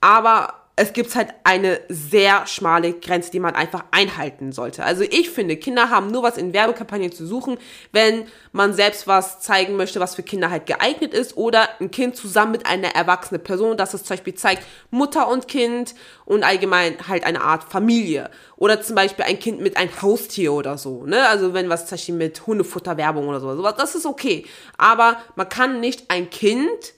[0.00, 4.82] aber es gibt halt eine sehr schmale Grenze, die man einfach einhalten sollte.
[4.82, 7.58] Also ich finde, Kinder haben nur was in Werbekampagnen zu suchen,
[7.92, 12.16] wenn man selbst was zeigen möchte, was für Kinder halt geeignet ist oder ein Kind
[12.16, 16.96] zusammen mit einer erwachsenen Person, dass es zum Beispiel zeigt, Mutter und Kind und allgemein
[17.06, 18.28] halt eine Art Familie.
[18.56, 21.28] Oder zum Beispiel ein Kind mit einem Haustier oder so, ne?
[21.28, 24.44] Also wenn was zum Beispiel mit Hundefutterwerbung oder so, das ist okay.
[24.76, 26.94] Aber man kann nicht ein Kind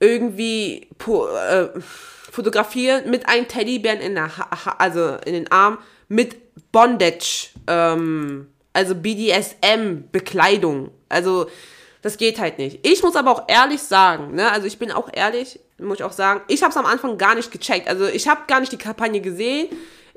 [0.00, 1.68] irgendwie, äh,
[2.30, 5.78] fotografieren mit einem Teddybären in der ha also in den Arm
[6.08, 6.36] mit
[6.70, 10.90] Bondage, ähm, also BDSM-Bekleidung.
[11.08, 11.46] Also
[12.02, 12.86] das geht halt nicht.
[12.86, 16.12] Ich muss aber auch ehrlich sagen, ne, also ich bin auch ehrlich, muss ich auch
[16.12, 17.88] sagen, ich habe es am Anfang gar nicht gecheckt.
[17.88, 19.68] Also ich habe gar nicht die Kampagne gesehen.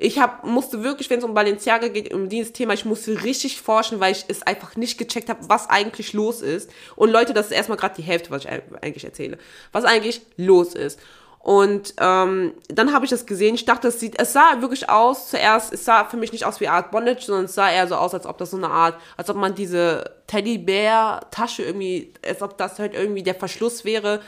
[0.02, 3.60] Ich hab, musste wirklich, wenn es um Balenciaga geht, um dieses Thema, ich musste richtig
[3.60, 6.70] forschen, weil ich es einfach nicht gecheckt habe, was eigentlich los ist.
[6.96, 9.36] Und Leute, das ist erstmal gerade die Hälfte, was ich eigentlich erzähle.
[9.72, 10.98] Was eigentlich los ist.
[11.38, 13.54] Und ähm, dann habe ich das gesehen.
[13.54, 15.28] Ich dachte, es sieht, es sah wirklich aus.
[15.28, 17.96] Zuerst, es sah für mich nicht aus wie Art Bondage, sondern es sah eher so
[17.96, 22.56] aus, als ob das so eine Art, als ob man diese Teddybär-Tasche irgendwie, als ob
[22.56, 24.20] das halt irgendwie der Verschluss wäre.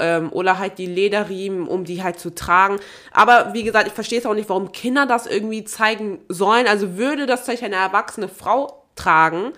[0.00, 2.80] Ähm, oder halt die Lederriemen, um die halt zu tragen.
[3.12, 6.66] Aber wie gesagt, ich verstehe es auch nicht, warum Kinder das irgendwie zeigen sollen.
[6.66, 9.52] Also würde das vielleicht eine erwachsene Frau tragen,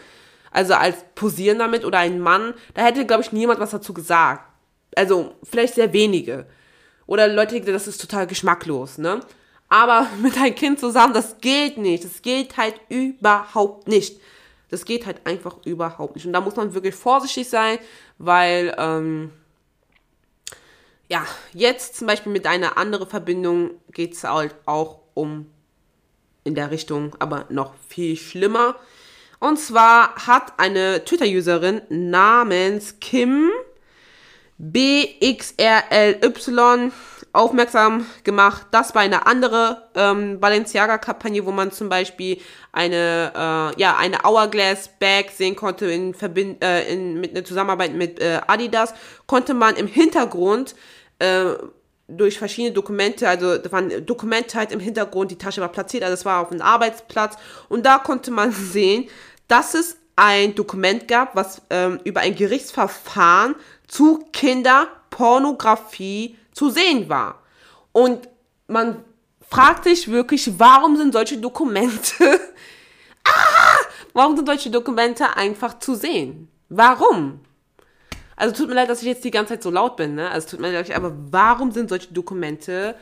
[0.51, 4.45] also als posieren damit oder ein Mann, da hätte, glaube ich, niemand was dazu gesagt.
[4.95, 6.47] Also vielleicht sehr wenige.
[7.07, 9.21] Oder Leute das ist total geschmacklos, ne?
[9.69, 12.05] Aber mit einem Kind zusammen, das geht nicht.
[12.05, 14.21] Das geht halt überhaupt nicht.
[14.69, 16.27] Das geht halt einfach überhaupt nicht.
[16.27, 17.79] Und da muss man wirklich vorsichtig sein,
[18.19, 19.31] weil, ähm,
[21.13, 25.51] ja, jetzt zum Beispiel mit einer anderen Verbindung geht es halt auch um
[26.43, 28.77] in der Richtung, aber noch viel schlimmer.
[29.39, 33.51] Und zwar hat eine Twitter-Userin namens Kim
[34.57, 36.13] BXRLY
[37.35, 38.69] aufmerksam gemacht.
[38.71, 42.39] Das war eine andere ähm, Balenciaga-Kampagne, wo man zum Beispiel
[42.73, 48.19] eine, äh, ja, eine Hourglass-Bag sehen konnte in, Verbind äh, in mit einer Zusammenarbeit mit
[48.19, 48.95] äh, Adidas.
[49.27, 50.75] Konnte man im Hintergrund
[51.23, 51.57] äh,
[52.09, 56.15] durch verschiedene Dokumente, also da waren Dokumente halt im Hintergrund, die Tasche war platziert, also
[56.15, 57.37] es war auf einem Arbeitsplatz
[57.69, 59.09] und da konnte man sehen,
[59.49, 63.55] dass es ein Dokument gab, was ähm, über ein Gerichtsverfahren
[63.89, 67.41] zu Kinderpornografie zu sehen war.
[67.93, 68.29] Und
[68.67, 69.03] man
[69.49, 71.93] fragt sich wirklich, warum sind solche Dokumente,
[73.25, 73.79] ah,
[74.13, 76.49] warum sind solche Dokumente einfach zu sehen?
[76.69, 77.41] Warum?
[78.37, 80.31] Also tut mir leid, dass ich jetzt die ganze Zeit so laut bin, ne?
[80.31, 82.95] Also tut mir leid, aber warum sind solche Dokumente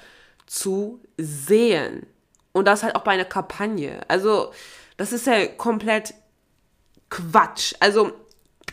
[0.46, 2.06] zu sehen?
[2.52, 4.00] Und das halt auch bei einer Kampagne.
[4.08, 4.52] Also,
[4.96, 6.14] das ist ja komplett
[7.08, 7.74] Quatsch.
[7.78, 8.12] Also,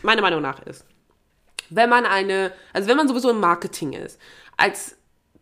[0.02, 0.84] meine Meinung nach ist,
[1.70, 4.18] wenn man eine, also wenn man sowieso im Marketing ist,
[4.56, 4.96] als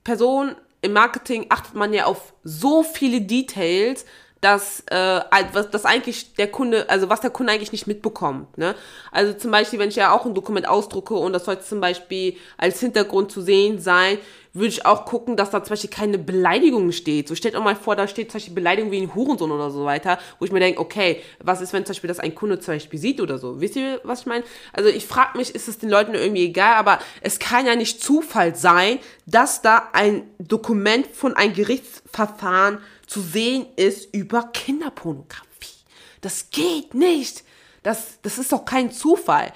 [0.05, 4.05] Person im Marketing achtet man ja auf so viele Details,
[4.40, 5.20] dass äh,
[5.53, 8.59] was das eigentlich der Kunde, also was der Kunde eigentlich nicht mitbekommt.
[8.59, 8.75] Ne?
[9.11, 12.37] Also zum Beispiel, wenn ich ja auch ein Dokument ausdrucke und das soll zum Beispiel
[12.59, 14.18] als Hintergrund zu sehen sein,
[14.57, 17.29] würde ich auch gucken, dass da zum Beispiel keine Beleidigung steht.
[17.29, 19.85] So stellt euch mal vor, da steht zum Beispiel Beleidigung wie ein Hurensohn oder so
[19.85, 22.75] weiter, wo ich mir denke, okay, was ist, wenn zum Beispiel das ein Kunde zum
[22.75, 23.61] Beispiel sieht oder so?
[23.61, 24.44] Wisst ihr, was ich meine?
[24.72, 28.03] Also ich frage mich, ist es den Leuten irgendwie egal, aber es kann ja nicht
[28.03, 35.85] Zufall sein, dass da ein Dokument von einem Gerichtsverfahren zu sehen ist über Kinderpornografie.
[36.21, 37.45] Das geht nicht.
[37.83, 39.53] Das, das ist doch kein Zufall.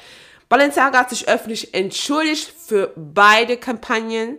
[0.49, 4.39] Balenciaga hat sich öffentlich entschuldigt für beide Kampagnen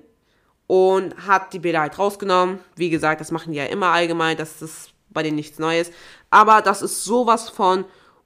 [0.67, 2.59] und hat die Bilder halt rausgenommen.
[2.75, 5.91] Wie gesagt, das machen die ja immer allgemein, das ist bei denen nichts Neues.
[6.29, 7.85] Aber das ist sowas von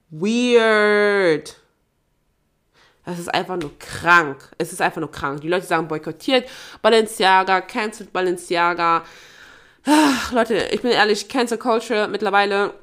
[0.10, 1.60] weird.
[3.06, 4.52] Das ist einfach nur krank.
[4.58, 5.42] Es ist einfach nur krank.
[5.42, 6.50] Die Leute sagen boykottiert
[6.82, 9.04] Balenciaga, cancelled Balenciaga.
[9.86, 12.74] Ach, Leute, ich bin ehrlich, Cancel Culture mittlerweile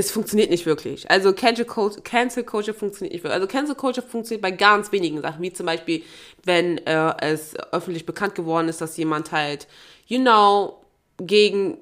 [0.00, 1.10] es funktioniert nicht wirklich.
[1.10, 3.40] Also Cancel Culture, Cancel Culture funktioniert nicht wirklich.
[3.40, 6.02] Also Cancel Culture funktioniert bei ganz wenigen Sachen, wie zum Beispiel,
[6.44, 9.66] wenn äh, es öffentlich bekannt geworden ist, dass jemand halt,
[10.06, 10.84] you know,
[11.18, 11.78] gegen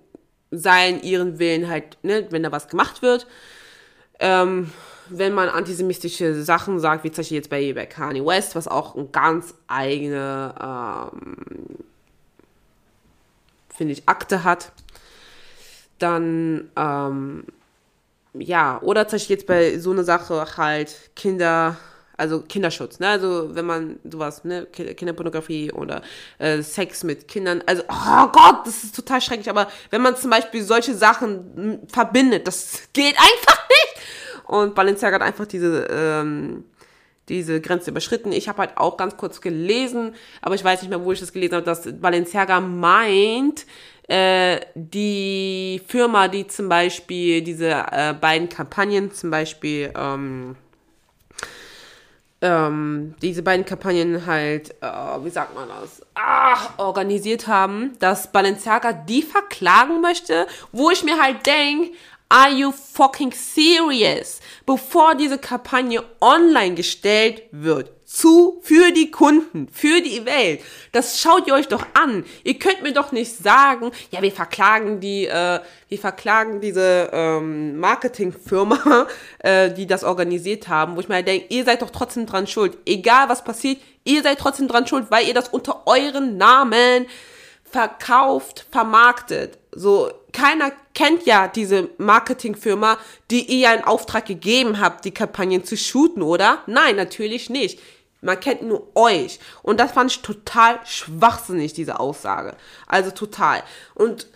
[0.50, 3.26] seinen, ihren Willen halt, ne, wenn da was gemacht wird.
[4.18, 4.72] Ähm,
[5.10, 8.96] wenn man antisemitische Sachen sagt, wie zum Beispiel jetzt bei, bei Kanye West, was auch
[8.96, 11.36] ein ganz eigene, ähm,
[13.78, 14.72] finde ich, Akte hat,
[15.98, 17.44] dann, ähm,
[18.34, 21.76] ja, oder zum Beispiel jetzt bei so einer Sache halt Kinder,
[22.16, 23.08] also Kinderschutz, ne?
[23.08, 26.02] Also wenn man sowas, ne, Kinderpornografie oder
[26.38, 30.30] äh, Sex mit Kindern, also oh Gott, das ist total schrecklich, aber wenn man zum
[30.30, 34.48] Beispiel solche Sachen hm, verbindet, das geht einfach nicht.
[34.48, 36.64] Und Balenciaga hat einfach diese ähm,
[37.28, 38.32] diese Grenze überschritten.
[38.32, 41.32] Ich habe halt auch ganz kurz gelesen, aber ich weiß nicht mehr, wo ich das
[41.32, 43.66] gelesen habe, dass Balenciaga meint,
[44.08, 50.56] äh, die Firma, die zum Beispiel diese äh, beiden Kampagnen, zum Beispiel ähm,
[52.40, 54.86] ähm, diese beiden Kampagnen halt, äh,
[55.24, 61.20] wie sagt man das, ach, organisiert haben, dass Balenciaga die verklagen möchte, wo ich mir
[61.20, 61.90] halt denke,
[62.30, 64.40] Are you fucking serious?
[64.66, 70.60] Bevor diese Kampagne online gestellt wird, zu, für die Kunden, für die Welt.
[70.92, 72.24] Das schaut ihr euch doch an.
[72.42, 77.78] Ihr könnt mir doch nicht sagen, ja, wir verklagen die, äh, wir verklagen diese ähm,
[77.78, 79.06] Marketingfirma,
[79.40, 82.78] äh, die das organisiert haben, wo ich mir denke, ihr seid doch trotzdem dran schuld.
[82.86, 87.06] Egal was passiert, ihr seid trotzdem dran schuld, weil ihr das unter euren Namen
[87.70, 89.58] verkauft, vermarktet.
[89.72, 92.98] So, keiner kennt ja diese Marketingfirma,
[93.30, 96.62] die ihr einen Auftrag gegeben habt, die Kampagnen zu shooten, oder?
[96.66, 97.80] Nein, natürlich nicht.
[98.20, 99.38] Man kennt nur euch.
[99.62, 102.56] Und das fand ich total schwachsinnig, diese Aussage.
[102.86, 103.62] Also total.
[103.94, 104.26] Und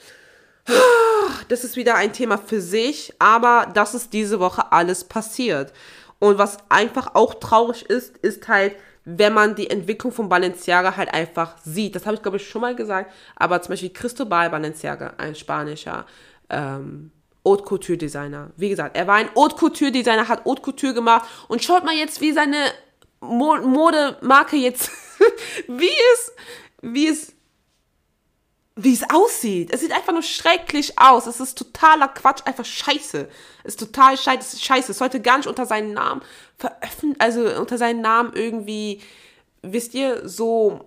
[1.49, 5.73] das ist wieder ein Thema für sich, aber das ist diese Woche alles passiert.
[6.19, 11.13] Und was einfach auch traurig ist, ist halt, wenn man die Entwicklung von Balenciaga halt
[11.13, 11.97] einfach sieht.
[11.97, 13.13] Das habe ich, glaube ich, schon mal gesagt.
[13.37, 16.07] Aber zum Beispiel Cristobal Balenciaga, ein spanischer
[16.49, 17.11] ähm,
[17.45, 18.51] Haute Couture Designer.
[18.57, 21.95] Wie gesagt, er war ein Haute Couture Designer, hat Haute Couture gemacht und schaut mal
[21.95, 22.57] jetzt, wie seine
[23.21, 24.91] Mo Modemarke jetzt,
[25.67, 26.33] wie es,
[26.83, 27.33] wie es,
[28.75, 29.73] wie es aussieht.
[29.73, 31.27] Es sieht einfach nur schrecklich aus.
[31.27, 33.29] Es ist totaler Quatsch, einfach scheiße.
[33.65, 34.93] Es ist total scheiße.
[34.93, 36.23] Es sollte gar nicht unter seinen Namen
[36.57, 39.03] veröffentlichen, also unter seinen Namen irgendwie,
[39.63, 40.87] wisst ihr, so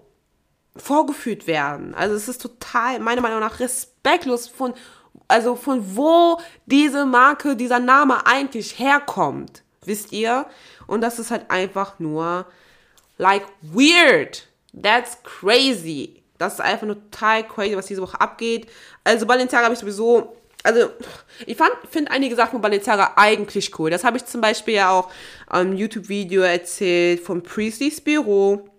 [0.75, 1.93] vorgeführt werden.
[1.93, 4.73] Also es ist total, meiner Meinung nach, respektlos von,
[5.27, 9.63] also von wo diese Marke, dieser Name eigentlich herkommt.
[9.85, 10.47] Wisst ihr?
[10.87, 12.47] Und das ist halt einfach nur
[13.17, 14.47] like weird.
[14.73, 16.24] That's crazy.
[16.37, 18.67] Das ist einfach nur total crazy, was diese Woche abgeht.
[19.03, 20.89] Also Balenciaga habe ich sowieso, also
[21.45, 21.57] ich
[21.89, 23.89] finde einige Sachen von Balenciaga eigentlich cool.
[23.89, 25.09] Das habe ich zum Beispiel ja auch
[25.47, 28.69] am YouTube-Video erzählt von Priestley's Büro.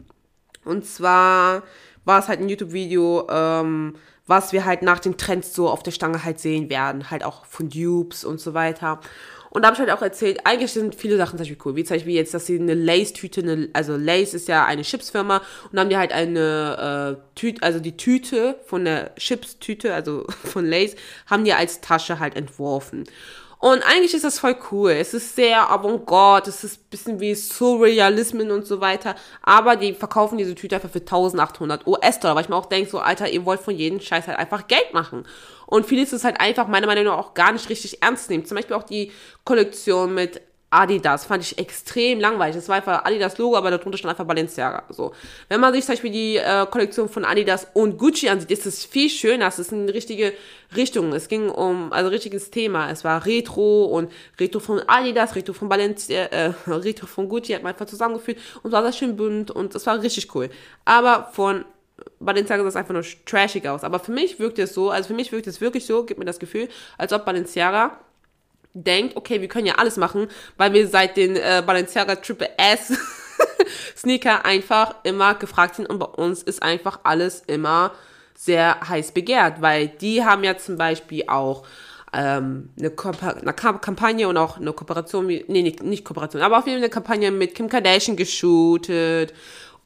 [0.65, 1.63] Und zwar
[2.05, 5.93] war es halt ein YouTube-Video, ähm, was wir halt nach den Trends so auf der
[5.93, 7.11] Stange halt sehen werden.
[7.11, 9.01] Halt auch von Dupes und so weiter.
[9.57, 11.77] Und da habe ich halt auch erzählt, eigentlich sind viele Sachen zum Beispiel cool.
[11.77, 15.73] Wie zum Beispiel jetzt, dass sie eine Lace-Tüte, also Lace ist ja eine Chipsfirma und
[15.73, 20.67] dann haben die halt eine äh, Tüte, also die Tüte von der Chips-Tüte, also von
[20.67, 23.05] Lace, haben die als Tasche halt entworfen.
[23.59, 24.91] Und eigentlich ist das voll cool.
[24.93, 29.15] Es ist sehr avantgarde, es ist ein bisschen wie Surrealismen und so weiter.
[29.43, 32.99] Aber die verkaufen diese Tüte einfach für 1800 US-Dollar, weil ich mir auch denke, so,
[32.99, 35.27] Alter, ihr wollt von jedem Scheiß halt einfach Geld machen.
[35.67, 38.45] Und vieles ist halt einfach meiner Meinung nach auch gar nicht richtig ernst nehmen.
[38.45, 39.11] Zum Beispiel auch die
[39.45, 42.57] Kollektion mit Adidas fand ich extrem langweilig.
[42.57, 44.85] Das war einfach Adidas Logo, aber darunter stand einfach Balenciaga.
[44.91, 45.13] So.
[45.49, 48.85] Wenn man sich zum Beispiel die äh, Kollektion von Adidas und Gucci ansieht, ist es
[48.85, 49.47] viel schöner.
[49.47, 50.33] Es ist eine richtige
[50.75, 51.13] Richtung.
[51.13, 52.91] Es ging um, also richtiges Thema.
[52.91, 57.63] Es war Retro und Retro von Adidas, Retro von Balenciaga, äh, Retro von Gucci hat
[57.63, 60.51] man einfach zusammengeführt und war sehr schön bunt und das war richtig cool.
[60.85, 61.65] Aber von
[62.19, 63.85] Balenciaga sah es einfach nur trashig aus.
[63.85, 66.27] Aber für mich wirkt es so, also für mich wirkt es wirklich so, gibt mir
[66.27, 68.01] das Gefühl, als ob Balenciaga
[68.77, 72.93] denkt, okay, wir können ja alles machen, weil wir seit den äh, Balenciaga Triple S
[73.97, 77.93] Sneaker einfach immer gefragt sind und bei uns ist einfach alles immer
[78.35, 81.65] sehr heiß begehrt, weil die haben ja zum Beispiel auch
[82.13, 82.93] ähm, eine,
[83.41, 87.31] eine Kampagne und auch eine Kooperation, nee, nicht, Kooperation, aber auf jeden Fall eine Kampagne
[87.31, 89.33] mit Kim Kardashian geshootet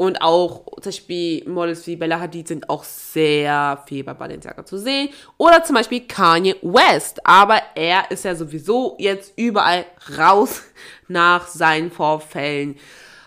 [0.00, 4.78] und auch zum Beispiel Models wie Bella Hadid sind auch sehr viel bei Balenciaga zu
[4.78, 5.10] sehen.
[5.36, 7.20] Oder zum Beispiel Kanye West.
[7.26, 9.84] Aber er ist ja sowieso jetzt überall
[10.16, 10.62] raus
[11.08, 12.78] nach seinen Vorfällen.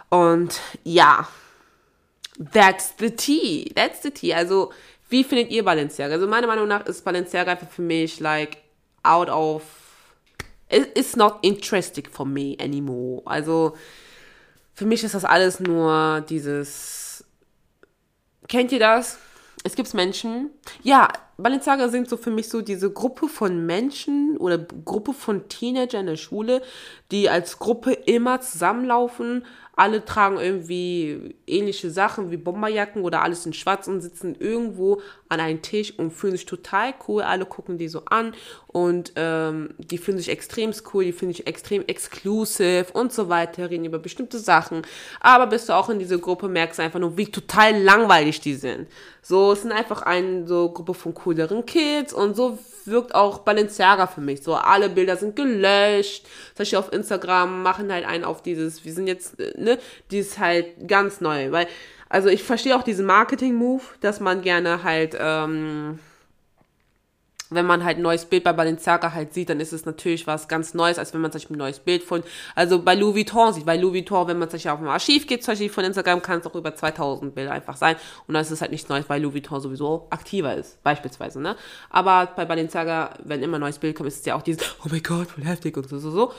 [0.10, 1.28] Und ja,
[2.52, 3.72] that's the tea.
[3.76, 4.34] That's the tea.
[4.34, 4.74] Also,
[5.10, 6.16] wie findet ihr Balenciaga?
[6.16, 8.58] Also, meiner Meinung nach ist Balenciaga einfach für mich like
[9.04, 9.62] out of.
[10.70, 13.22] It's not interesting for me anymore.
[13.26, 13.76] Also,
[14.74, 17.24] für mich ist das alles nur dieses.
[18.48, 19.18] Kennt ihr das?
[19.64, 20.50] Es gibt Menschen.
[20.82, 21.08] Ja,
[21.38, 26.08] Balenciaga sind so für mich so diese Gruppe von Menschen oder Gruppe von Teenagern in
[26.08, 26.62] der Schule,
[27.12, 33.54] die als Gruppe immer zusammenlaufen, alle tragen irgendwie ähnliche Sachen wie Bomberjacken oder alles in
[33.54, 37.24] schwarz und sitzen irgendwo an einem Tisch und fühlen sich total cool.
[37.24, 38.36] Alle gucken die so an
[38.68, 43.72] und ähm, die fühlen sich extrem cool, die fühlen sich extrem exclusive und so weiter,
[43.72, 44.84] reden über bestimmte Sachen.
[45.20, 48.56] Aber bist du auch in diese Gruppe, merkst du einfach nur, wie total langweilig die
[48.56, 48.88] sind.
[49.24, 54.08] So, es sind einfach eine so Gruppe von cooleren Kids und so wirkt auch Balenciaga
[54.08, 54.44] für mich.
[54.44, 56.26] So, alle Bilder sind gelöscht.
[56.26, 59.80] Zum Beispiel auf Instagram machen halt einen auf dieses, wir sind jetzt, ne,
[60.12, 61.52] die ist halt ganz neu.
[61.52, 61.68] Weil,
[62.10, 66.00] also ich verstehe auch diesen Marketing-Move, dass man gerne halt, ähm,
[67.54, 70.48] wenn man halt ein neues Bild bei Balenciaga halt sieht, dann ist es natürlich was
[70.48, 72.24] ganz Neues, als wenn man sich ein neues Bild von,
[72.56, 73.66] also bei Louis Vuitton sieht.
[73.66, 76.40] Bei Louis Vuitton, wenn man sich auf dem Archiv geht, zum Beispiel von Instagram, kann
[76.40, 77.96] es auch über 2000 Bilder einfach sein.
[78.28, 81.56] Und dann ist es halt nichts Neues, weil Louis Vuitton sowieso aktiver ist, beispielsweise, ne?
[81.90, 84.88] Aber bei Balenciaga, wenn immer ein neues Bild kommt, ist es ja auch dieses, oh
[84.90, 86.34] mein Gott, voll heftig und so, so, so.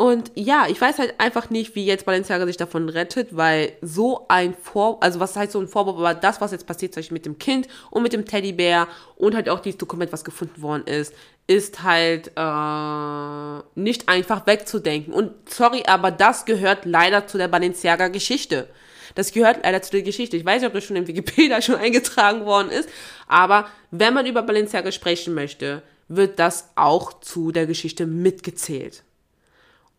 [0.00, 4.24] Und ja, ich weiß halt einfach nicht, wie jetzt Balenciaga sich davon rettet, weil so
[4.28, 7.16] ein Vor, also was heißt so ein Vorwurf, aber das, was jetzt passiert, zum Beispiel
[7.16, 10.84] mit dem Kind und mit dem Teddybär und halt auch dieses Dokument, was gefunden worden
[10.86, 11.12] ist,
[11.46, 15.12] ist halt äh, nicht einfach wegzudenken.
[15.12, 18.70] Und sorry, aber das gehört leider zu der Balenciaga-Geschichte.
[19.16, 20.38] Das gehört leider zu der Geschichte.
[20.38, 22.88] Ich weiß nicht, ob das schon im Wikipedia schon eingetragen worden ist,
[23.28, 29.02] aber wenn man über Balenciaga sprechen möchte, wird das auch zu der Geschichte mitgezählt.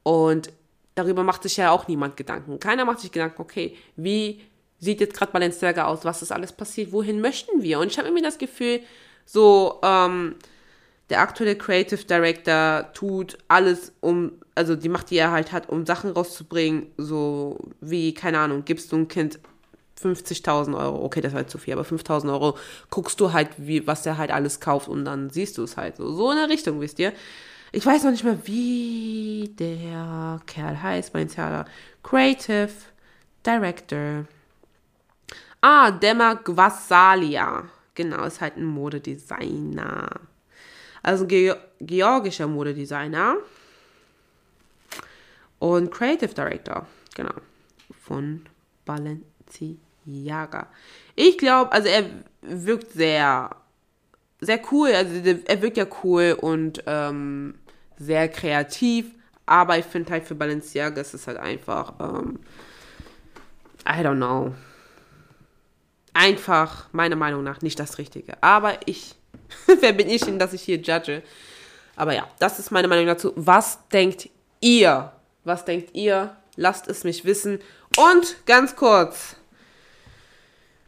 [0.04, 0.52] Und
[0.96, 2.60] darüber macht sich ja auch niemand Gedanken.
[2.60, 4.42] Keiner macht sich Gedanken, okay, wie
[4.80, 7.80] sieht jetzt gerade Balenciaga aus, was ist alles passiert, wohin möchten wir?
[7.80, 8.82] Und ich habe irgendwie das Gefühl,
[9.26, 10.36] so, ähm,
[11.12, 15.86] der aktuelle Creative Director tut alles, um, also die Macht, die er halt hat, um
[15.86, 19.40] Sachen rauszubringen, so wie, keine Ahnung, gibst du ein Kind
[20.02, 22.58] 50.000 Euro, okay, das ist halt zu viel, aber 5.000 Euro,
[22.90, 25.98] guckst du halt, wie, was der halt alles kauft und dann siehst du es halt
[25.98, 26.12] so.
[26.14, 27.14] So in der Richtung, wisst ihr?
[27.74, 31.70] Ich weiß noch nicht mehr, wie der Kerl heißt, mein Theater.
[32.04, 32.70] Creative
[33.46, 34.26] Director.
[35.62, 37.64] Ah, Dema Gvasalia.
[37.96, 40.10] Genau, ist halt ein Modedesigner.
[41.02, 43.38] Also ein Ge georgischer Modedesigner.
[45.60, 46.86] Und Creative Director.
[47.16, 47.36] Genau.
[48.04, 48.46] Von
[48.84, 50.68] Balenciaga.
[51.16, 52.04] Ich glaube, also er
[52.42, 53.56] wirkt sehr,
[54.42, 54.90] sehr cool.
[54.90, 57.56] Also er wirkt ja cool und ähm,
[58.02, 59.06] sehr kreativ,
[59.46, 62.40] aber ich finde halt für Balenciaga ist es halt einfach, ähm,
[63.86, 64.54] I don't know,
[66.14, 68.42] einfach meiner Meinung nach nicht das Richtige.
[68.42, 69.16] Aber ich,
[69.80, 71.22] wer bin ich denn, dass ich hier judge?
[71.96, 73.34] Aber ja, das ist meine Meinung dazu.
[73.36, 75.12] Was denkt ihr?
[75.44, 76.36] Was denkt ihr?
[76.56, 77.60] Lasst es mich wissen.
[77.98, 79.36] Und ganz kurz,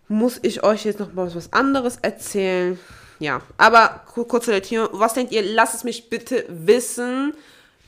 [0.08, 2.80] muss ich euch jetzt noch mal was anderes erzählen?
[3.24, 5.42] Ja, aber kurze Latino, was denkt ihr?
[5.42, 7.34] Lasst es mich bitte wissen.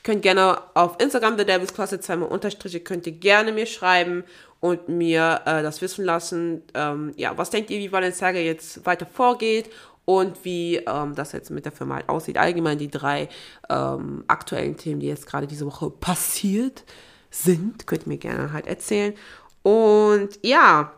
[0.02, 4.24] Könnt gerne auf Instagram, The Devil's Closet, zweimal Unterstriche, könnt ihr gerne mir schreiben
[4.60, 6.62] und mir äh, das wissen lassen.
[6.74, 9.70] Ähm, ja, was denkt ihr, wie Balenciaga jetzt weiter vorgeht?
[10.06, 12.38] und wie ähm, das jetzt mit der Firma halt aussieht.
[12.38, 13.28] Allgemein die drei
[13.68, 16.84] ähm, aktuellen Themen, die jetzt gerade diese Woche passiert
[17.28, 19.14] sind, könnt ihr mir gerne halt erzählen.
[19.64, 20.92] Und ja,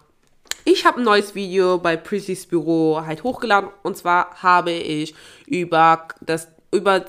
[0.64, 5.14] ich habe ein neues Video bei Precy's Büro halt hochgeladen und zwar habe ich
[5.46, 7.04] über das über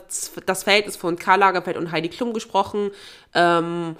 [0.45, 2.91] das Verhältnis von Karl Lagerfeld und Heidi Klum gesprochen.
[3.33, 3.97] Ähm,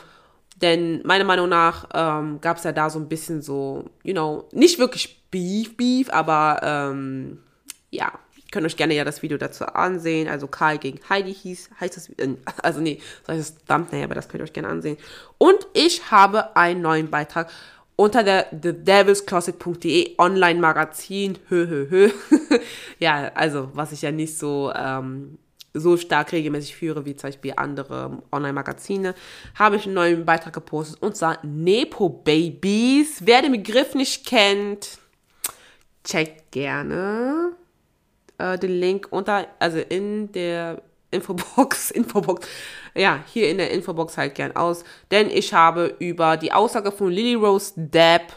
[0.61, 4.47] denn meiner Meinung nach ähm, gab es ja da so ein bisschen so, you know,
[4.51, 7.39] nicht wirklich Beef, Beef, aber ähm,
[7.91, 8.11] ja,
[8.51, 10.27] könnt euch gerne ja das Video dazu ansehen.
[10.27, 14.15] Also Karl gegen Heidi hieß, heißt das, äh, also nee, das heißt das Thumbnail, aber
[14.15, 14.97] das könnt ihr euch gerne ansehen.
[15.37, 17.49] Und ich habe einen neuen Beitrag
[17.99, 21.37] unter der thedevilscloset.de Online-Magazin.
[21.49, 22.09] Hö, hö, hö.
[22.99, 25.37] ja, also was ich ja nicht so ähm,
[25.73, 29.15] so stark regelmäßig führe wie zum Beispiel andere Online-Magazine,
[29.53, 33.17] habe ich einen neuen Beitrag gepostet und zwar Nepo Babies.
[33.25, 34.97] Wer den Begriff nicht kennt,
[36.05, 37.51] checkt gerne
[38.37, 40.81] äh, den Link unter, also in der
[41.11, 42.47] Infobox, Infobox,
[42.95, 47.11] ja, hier in der Infobox halt gern aus, denn ich habe über die Aussage von
[47.11, 48.33] Lily Rose Depp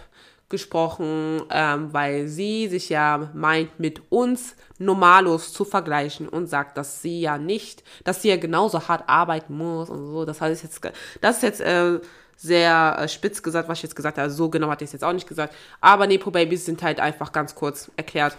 [0.52, 7.00] gesprochen, ähm, weil sie sich ja meint, mit uns Normalos zu vergleichen und sagt, dass
[7.00, 10.24] sie ja nicht, dass sie ja genauso hart arbeiten muss und so.
[10.26, 10.80] Das heißt jetzt,
[11.22, 12.00] das ist jetzt äh,
[12.36, 14.30] sehr äh, spitz gesagt, was ich jetzt gesagt habe.
[14.30, 15.54] So genau hatte ich es jetzt auch nicht gesagt.
[15.80, 18.36] Aber Nepo Babies sind halt einfach ganz kurz erklärt.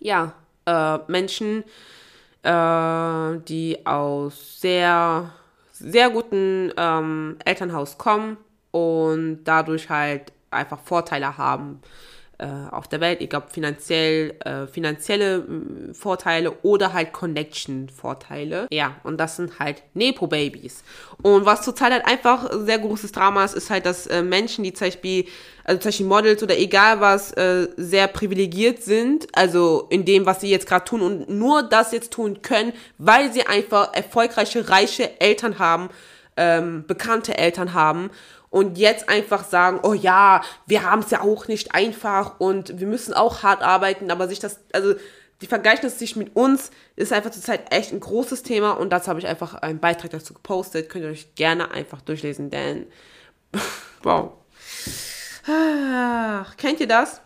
[0.00, 0.32] Ja,
[0.66, 1.62] äh, Menschen,
[2.42, 5.32] äh, die aus sehr,
[5.72, 8.36] sehr guten ähm, Elternhaus kommen
[8.70, 11.80] und dadurch halt einfach Vorteile haben
[12.70, 18.66] auf der Welt, egal finanziell, äh, finanzielle äh, Vorteile oder halt Connection-Vorteile.
[18.70, 20.82] Ja, und das sind halt Nepo-Babys.
[21.22, 24.72] Und was zurzeit halt einfach sehr großes Drama ist, ist halt, dass äh, Menschen, die
[24.72, 25.26] zum Beispiel,
[25.64, 30.40] also zum Beispiel Models oder egal was, äh, sehr privilegiert sind, also in dem, was
[30.40, 35.20] sie jetzt gerade tun und nur das jetzt tun können, weil sie einfach erfolgreiche, reiche
[35.20, 35.90] Eltern haben,
[36.36, 38.10] ähm, bekannte Eltern haben
[38.52, 42.86] und jetzt einfach sagen, oh ja, wir haben es ja auch nicht einfach und wir
[42.86, 44.94] müssen auch hart arbeiten, aber sich das, also
[45.40, 49.18] die vergleichen sich mit uns, ist einfach zurzeit echt ein großes Thema und dazu habe
[49.18, 50.90] ich einfach einen Beitrag dazu gepostet.
[50.90, 52.86] Könnt ihr euch gerne einfach durchlesen, denn
[54.02, 54.32] wow.
[55.48, 57.22] Ach, kennt ihr das?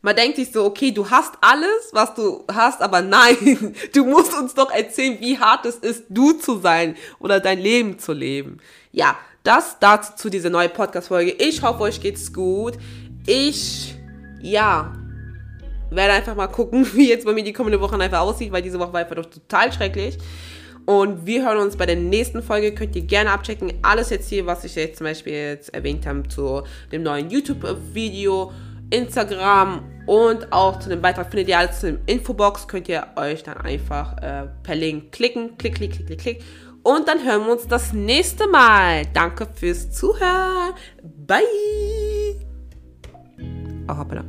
[0.00, 4.32] Man denkt sich so, okay, du hast alles, was du hast, aber nein, du musst
[4.32, 8.60] uns doch erzählen, wie hart es ist, du zu sein oder dein Leben zu leben.
[8.92, 11.32] Ja, das dazu zu dieser neuen Podcast-Folge.
[11.32, 12.74] Ich hoffe, euch geht's gut.
[13.26, 13.94] Ich,
[14.40, 14.92] ja,
[15.90, 18.78] werde einfach mal gucken, wie jetzt bei mir die kommende Woche einfach aussieht, weil diese
[18.78, 20.18] Woche war einfach doch total schrecklich.
[20.86, 22.72] Und wir hören uns bei der nächsten Folge.
[22.72, 23.74] Könnt ihr gerne abchecken.
[23.82, 28.52] Alles jetzt hier, was ich jetzt zum Beispiel jetzt erwähnt habe, zu dem neuen YouTube-Video,
[28.88, 32.66] Instagram und auch zu dem Beitrag findet ihr alles in der Infobox.
[32.68, 35.58] Könnt ihr euch dann einfach äh, per Link klicken.
[35.58, 36.44] Klick, klick, klick, klick, klick.
[36.88, 39.04] Und dann hören wir uns das nächste Mal.
[39.12, 40.72] Danke fürs Zuhören.
[41.26, 41.44] Bye.
[43.86, 44.24] Oh, hoppala.